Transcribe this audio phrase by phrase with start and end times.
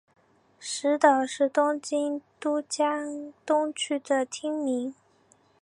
[0.59, 4.95] 石岛是东京都江东区的町名。